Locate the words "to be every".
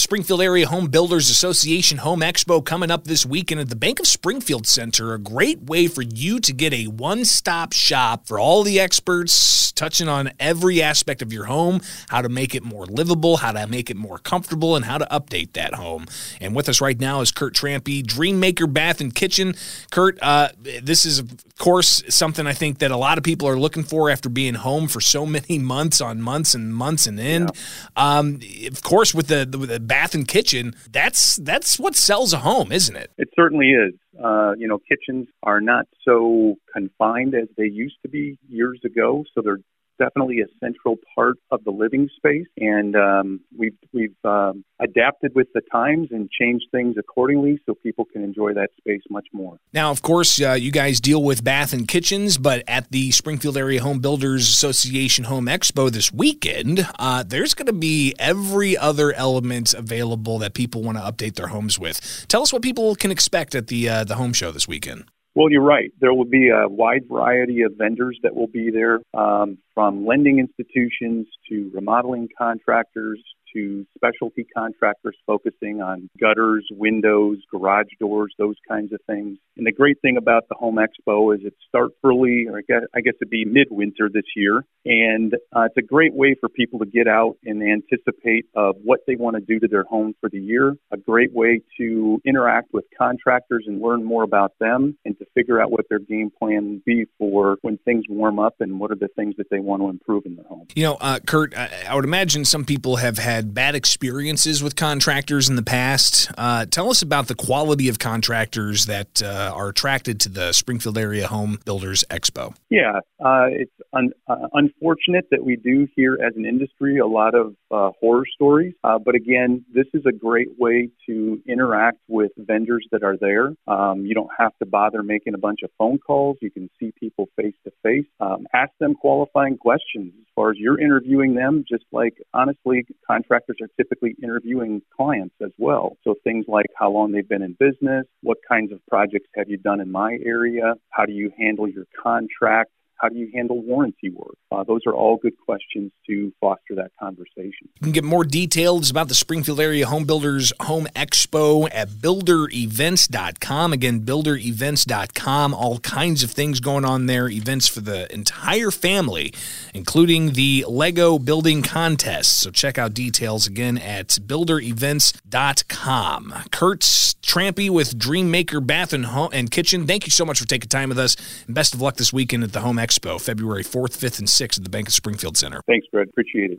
57.66-58.76